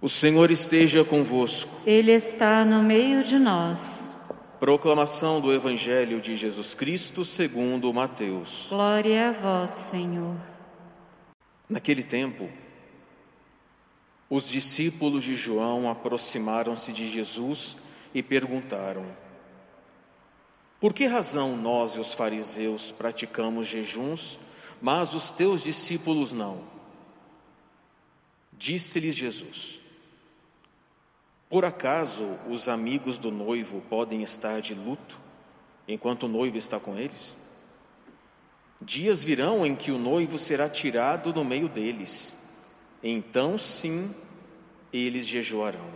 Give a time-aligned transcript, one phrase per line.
[0.00, 1.70] O Senhor esteja convosco.
[1.84, 4.14] Ele está no meio de nós.
[4.60, 8.66] Proclamação do Evangelho de Jesus Cristo segundo Mateus.
[8.68, 10.36] Glória a vós, Senhor.
[11.68, 12.48] Naquele tempo,
[14.30, 17.76] os discípulos de João aproximaram-se de Jesus
[18.14, 19.04] e perguntaram:
[20.80, 24.38] Por que razão nós e os fariseus praticamos jejuns,
[24.80, 26.62] mas os teus discípulos não?
[28.52, 29.77] Disse-lhes Jesus:
[31.48, 35.18] Por acaso os amigos do noivo podem estar de luto
[35.86, 37.34] enquanto o noivo está com eles?
[38.80, 42.38] Dias virão em que o noivo será tirado do meio deles
[43.02, 44.14] então sim
[44.92, 45.86] eles jejuarão.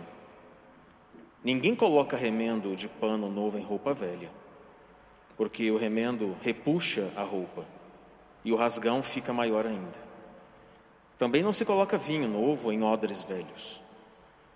[1.43, 4.31] Ninguém coloca remendo de pano novo em roupa velha,
[5.35, 7.65] porque o remendo repuxa a roupa
[8.45, 10.13] e o rasgão fica maior ainda.
[11.17, 13.81] Também não se coloca vinho novo em odres velhos,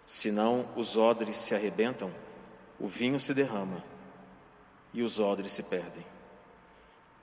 [0.08, 2.10] senão os odres se arrebentam,
[2.80, 3.84] o vinho se derrama
[4.94, 6.06] e os odres se perdem.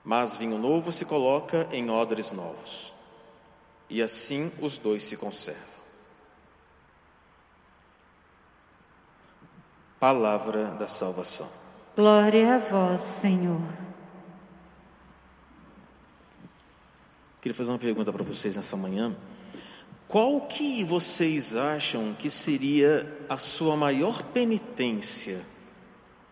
[0.03, 2.93] Mas vinho novo se coloca em odres novos
[3.89, 5.63] e assim os dois se conservam.
[9.99, 11.49] Palavra da salvação.
[11.95, 13.61] Glória a vós, Senhor.
[17.41, 19.15] Queria fazer uma pergunta para vocês nessa manhã.
[20.07, 25.41] Qual que vocês acham que seria a sua maior penitência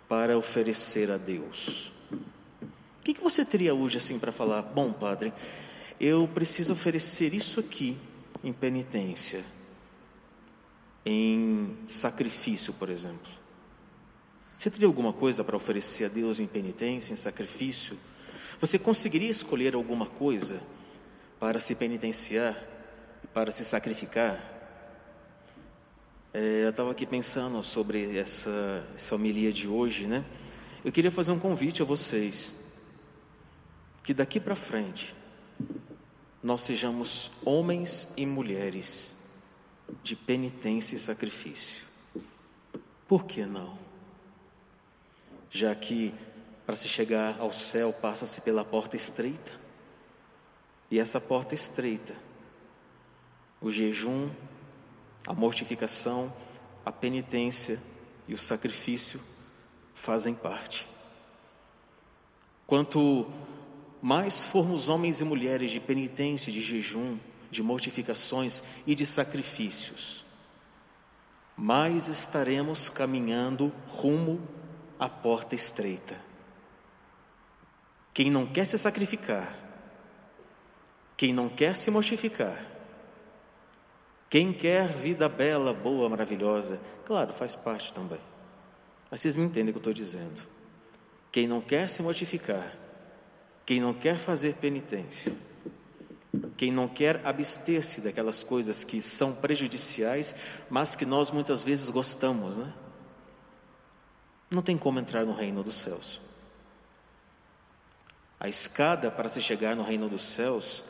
[0.07, 1.91] para oferecer a Deus?
[2.11, 4.61] O que, que você teria hoje assim para falar?
[4.61, 5.33] Bom, Padre,
[5.99, 7.97] eu preciso oferecer isso aqui
[8.43, 9.43] em penitência,
[11.05, 13.31] em sacrifício, por exemplo.
[14.57, 17.97] Você teria alguma coisa para oferecer a Deus em penitência, em sacrifício?
[18.61, 20.61] Você conseguiria escolher alguma coisa
[21.39, 22.55] para se penitenciar,
[23.33, 24.51] para se sacrificar?
[26.33, 30.23] É, eu estava aqui pensando sobre essa, essa homilia de hoje, né?
[30.83, 32.53] Eu queria fazer um convite a vocês,
[34.03, 35.15] que daqui para frente,
[36.41, 39.15] nós sejamos homens e mulheres
[40.03, 41.85] de penitência e sacrifício.
[43.07, 43.77] Por que não?
[45.49, 46.13] Já que
[46.65, 49.51] para se chegar ao céu passa-se pela porta estreita.
[50.89, 52.15] E essa porta estreita,
[53.63, 54.29] o jejum,
[55.25, 56.31] a mortificação,
[56.85, 57.79] a penitência
[58.27, 59.21] e o sacrifício
[59.95, 60.85] fazem parte.
[62.67, 63.31] Quanto
[64.01, 67.17] mais formos homens e mulheres de penitência, de jejum,
[67.49, 70.25] de mortificações e de sacrifícios,
[71.55, 74.45] mais estaremos caminhando rumo
[74.99, 76.19] à porta estreita.
[78.13, 79.57] Quem não quer se sacrificar,
[81.15, 82.73] quem não quer se mortificar,
[84.33, 88.19] quem quer vida bela, boa, maravilhosa, claro, faz parte também.
[89.11, 90.41] Mas vocês me entendem o que eu estou dizendo.
[91.31, 92.75] Quem não quer se mortificar,
[93.63, 95.37] quem não quer fazer penitência,
[96.57, 100.35] quem não quer abster-se daquelas coisas que são prejudiciais,
[100.67, 102.73] mas que nós muitas vezes gostamos, né?
[104.49, 106.19] Não tem como entrar no reino dos céus.
[108.39, 110.83] A escada para se chegar no reino dos céus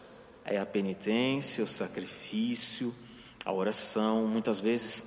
[0.45, 2.95] é a penitência, o sacrifício,
[3.43, 5.05] a oração, muitas vezes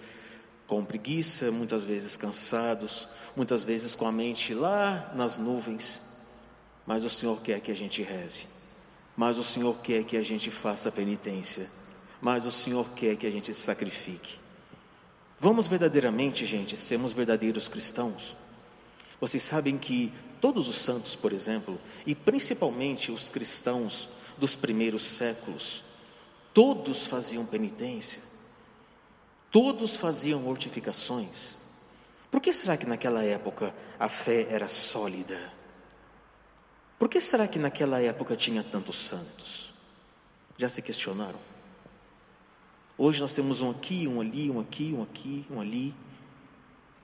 [0.67, 6.03] com preguiça, muitas vezes cansados, muitas vezes com a mente lá nas nuvens
[6.87, 8.47] mas o Senhor quer que a gente reze,
[9.17, 11.69] mas o Senhor quer que a gente faça penitência,
[12.21, 14.39] mas o Senhor quer que a gente se sacrifique.
[15.39, 18.37] Vamos verdadeiramente, gente, sermos verdadeiros cristãos?
[19.21, 24.09] Vocês sabem que todos os santos, por exemplo, e principalmente os cristãos
[24.39, 25.83] dos primeiros séculos,
[26.57, 28.23] todos faziam penitência,
[29.51, 31.55] todos faziam mortificações.
[32.31, 35.53] Por que será que naquela época a fé era sólida?
[36.99, 39.75] Por que será que naquela época tinha tantos santos?
[40.57, 41.39] Já se questionaram?
[42.97, 45.95] Hoje nós temos um aqui, um ali, um aqui, um aqui, um ali.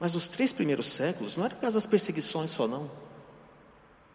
[0.00, 2.90] Mas nos três primeiros séculos não era por causa das perseguições só, não.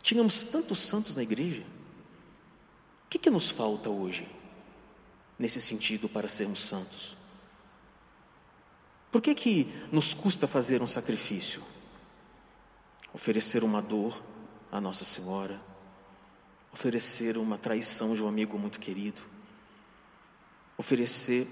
[0.02, 1.62] Tínhamos tantos santos na igreja.
[3.06, 4.28] O que, que nos falta hoje,
[5.38, 7.16] nesse sentido, para sermos santos?
[9.12, 11.64] Por que, que nos custa fazer um sacrifício?
[13.14, 14.22] Oferecer uma dor
[14.72, 15.60] a Nossa Senhora,
[16.74, 19.22] oferecer uma traição de um amigo muito querido,
[20.78, 21.48] oferecer,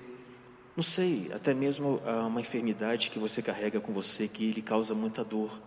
[0.76, 4.94] não sei, até mesmo ah, uma enfermidade que você carrega com você que lhe causa
[4.94, 5.60] muita dor,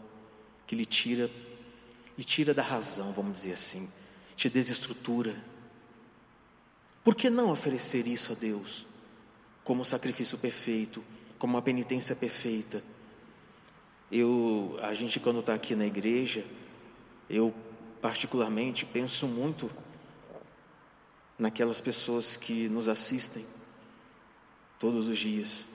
[0.67, 1.31] que lhe tira,
[2.17, 3.91] lhe tira da razão, vamos dizer assim,
[4.37, 5.35] te desestrutura.
[7.03, 8.87] Por que não oferecer isso a Deus
[9.69, 11.05] como sacrifício perfeito,
[11.39, 12.83] como uma penitência perfeita.
[14.11, 16.43] Eu, a gente quando está aqui na igreja,
[17.29, 17.55] eu
[18.01, 19.71] particularmente penso muito
[21.39, 23.45] naquelas pessoas que nos assistem
[24.79, 25.67] todos os dias,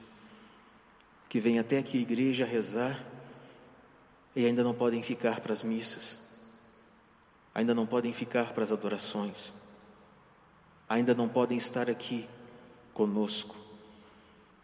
[1.30, 3.06] que vêm até aqui a igreja rezar
[4.36, 6.18] e ainda não podem ficar para as missas,
[7.54, 9.54] ainda não podem ficar para as adorações,
[10.88, 12.28] ainda não podem estar aqui
[12.94, 13.56] conosco.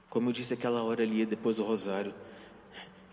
[0.10, 2.14] Como eu disse aquela hora ali depois do rosário,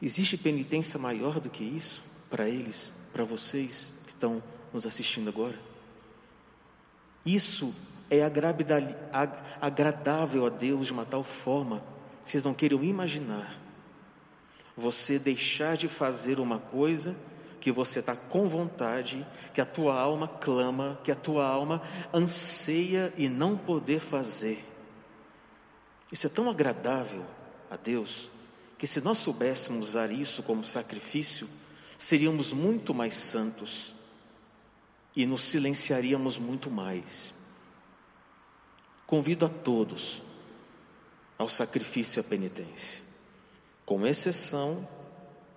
[0.02, 4.42] existe penitência maior do que isso para eles, para vocês que estão
[4.72, 5.58] nos assistindo agora?
[7.24, 7.74] Isso
[8.08, 8.22] é
[9.60, 11.82] agradável a Deus de uma tal forma,
[12.24, 13.58] vocês não queiram imaginar.
[14.76, 17.16] Você deixar de fazer uma coisa
[17.66, 21.82] que você está com vontade, que a tua alma clama, que a tua alma
[22.14, 24.64] anseia e não poder fazer.
[26.12, 27.26] Isso é tão agradável
[27.68, 28.30] a Deus,
[28.78, 31.48] que se nós soubéssemos usar isso como sacrifício,
[31.98, 33.96] seríamos muito mais santos
[35.16, 37.34] e nos silenciaríamos muito mais.
[39.08, 40.22] Convido a todos
[41.36, 43.02] ao sacrifício e à penitência,
[43.84, 44.88] com exceção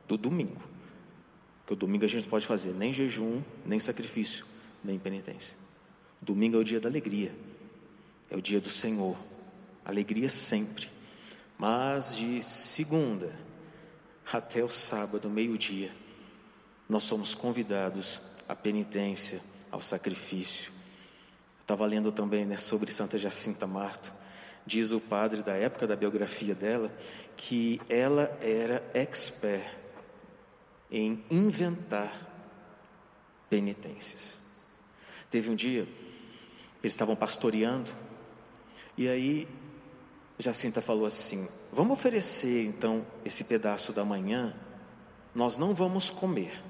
[0.08, 0.69] do domingo,
[1.70, 4.44] que o domingo a gente não pode fazer nem jejum, nem sacrifício,
[4.84, 5.56] nem penitência.
[6.20, 7.32] Domingo é o dia da alegria,
[8.28, 9.16] é o dia do Senhor,
[9.86, 10.90] alegria sempre,
[11.60, 13.32] mas de segunda
[14.34, 15.92] até o sábado, meio-dia,
[16.90, 19.40] nós somos convidados à penitência,
[19.70, 20.72] ao sacrifício,
[21.60, 24.12] Estava lendo também né, sobre Santa Jacinta Marto.
[24.66, 26.92] Diz o padre da época da biografia dela
[27.36, 29.79] que ela era expert
[30.92, 32.28] em inventar
[33.50, 34.40] penitências.
[35.30, 35.88] Teve um dia,
[36.82, 37.92] eles estavam pastoreando,
[38.98, 39.48] e aí
[40.38, 44.56] Jacinta falou assim: Vamos oferecer então esse pedaço da manhã,
[45.36, 46.64] nós não vamos comer.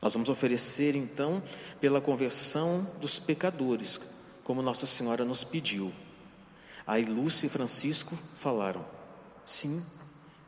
[0.00, 1.42] Nós vamos oferecer então
[1.80, 4.00] pela conversão dos pecadores,
[4.42, 5.92] como Nossa Senhora nos pediu.
[6.86, 8.84] Aí Lúcia e Francisco falaram:
[9.44, 9.84] sim,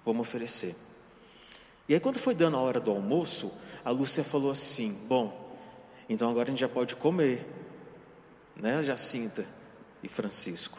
[0.04, 0.74] vamos oferecer.
[1.88, 3.52] E aí, quando foi dando a hora do almoço,
[3.84, 5.56] a Lúcia falou assim: bom,
[6.08, 7.46] então agora a gente já pode comer,
[8.56, 9.46] né, Jacinta
[10.02, 10.78] e Francisco.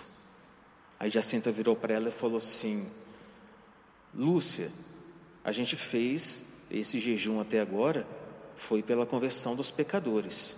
[1.00, 2.90] Aí Jacinta virou para ela e falou assim:
[4.14, 4.72] Lúcia,
[5.44, 8.08] a gente fez esse jejum até agora
[8.56, 10.56] foi pela conversão dos pecadores.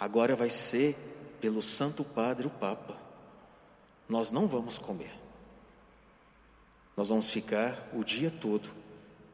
[0.00, 0.96] Agora vai ser
[1.40, 2.96] pelo Santo Padre, o Papa.
[4.08, 5.12] Nós não vamos comer.
[6.96, 8.70] Nós vamos ficar o dia todo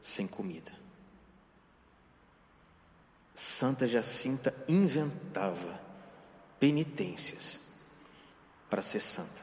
[0.01, 0.73] sem comida.
[3.35, 5.81] Santa Jacinta inventava
[6.59, 7.61] penitências
[8.69, 9.43] para ser santa.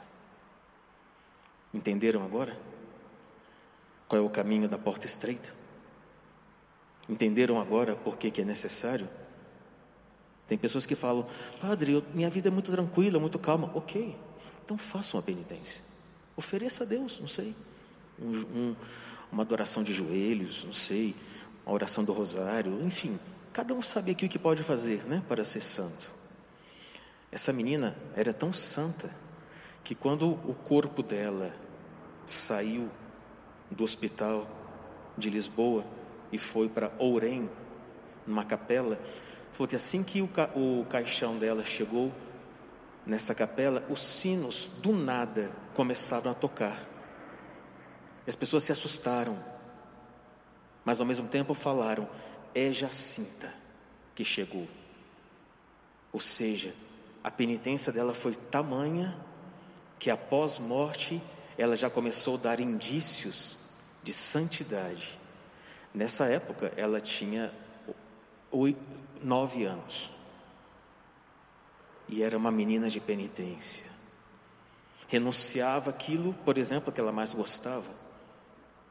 [1.73, 2.57] Entenderam agora?
[4.07, 5.53] Qual é o caminho da porta estreita?
[7.07, 9.07] Entenderam agora por que, que é necessário?
[10.47, 11.27] Tem pessoas que falam,
[11.59, 13.71] Padre, eu, minha vida é muito tranquila, muito calma.
[13.73, 14.15] Ok,
[14.63, 15.81] então faça uma penitência.
[16.37, 17.55] Ofereça a Deus, não sei,
[18.19, 18.75] um, um,
[19.35, 21.13] uma adoração de joelhos, não sei,
[21.65, 23.19] uma oração do rosário, enfim.
[23.51, 26.09] Cada um sabe aqui o que pode fazer, né, para ser santo.
[27.29, 29.11] Essa menina era tão santa
[29.83, 31.53] que quando o corpo dela
[32.25, 32.89] saiu
[33.69, 34.47] do hospital
[35.17, 35.83] de Lisboa,
[36.31, 37.49] e foi para Ourém,
[38.25, 38.97] numa capela,
[39.51, 42.09] falou que assim que o, ca o caixão dela chegou
[43.05, 46.94] nessa capela, os sinos do nada começaram a tocar.
[48.25, 49.37] E as pessoas se assustaram,
[50.83, 52.07] mas ao mesmo tempo falaram:
[52.53, 53.53] é Jacinta
[54.13, 54.67] que chegou.
[56.11, 56.73] Ou seja,
[57.23, 59.17] a penitência dela foi tamanha
[59.99, 61.21] que após morte
[61.57, 63.57] ela já começou a dar indícios
[64.03, 65.19] de santidade.
[65.93, 67.51] Nessa época, ela tinha
[68.51, 68.79] oito,
[69.21, 70.11] nove anos.
[72.07, 73.85] E era uma menina de penitência.
[75.07, 78.04] Renunciava aquilo, por exemplo, que ela mais gostava.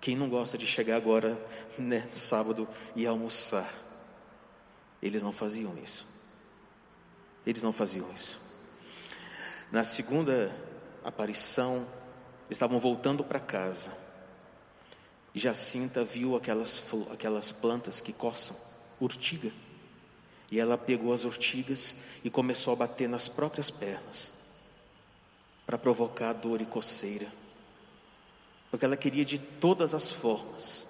[0.05, 1.43] Quem não gosta de chegar agora,
[1.79, 3.73] né, sábado, e almoçar?
[5.01, 6.07] Eles não faziam isso.
[7.47, 8.39] Eles não faziam isso.
[9.73, 10.55] Na segunda
[11.03, 11.87] aparição,
[12.51, 13.97] estavam voltando para casa.
[15.35, 18.55] Jacinta viu aquelas, aquelas plantas que coçam,
[19.01, 19.51] urtiga.
[20.51, 24.31] E ela pegou as urtigas e começou a bater nas próprias pernas,
[25.65, 27.27] para provocar dor e coceira.
[28.75, 30.85] Porque ela queria de todas as formas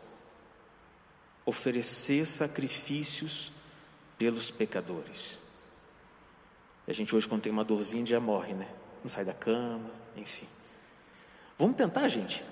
[1.45, 3.53] oferecer sacrifícios
[4.17, 5.39] pelos pecadores.
[6.89, 8.67] E a gente hoje, quando tem uma dorzinha, já morre, né?
[9.03, 10.47] Não sai da cama, enfim.
[11.59, 12.43] Vamos tentar, gente.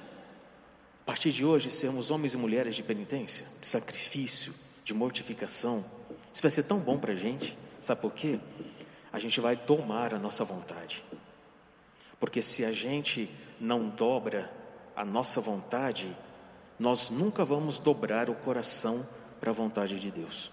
[1.01, 5.83] A partir de hoje, sermos homens e mulheres de penitência, de sacrifício, de mortificação.
[6.31, 7.57] Isso vai ser tão bom para a gente.
[7.81, 8.39] Sabe por quê?
[9.11, 11.03] A gente vai tomar a nossa vontade.
[12.21, 14.61] Porque se a gente não dobra
[14.95, 16.17] a nossa vontade,
[16.79, 19.07] nós nunca vamos dobrar o coração
[19.41, 20.51] para a vontade de Deus.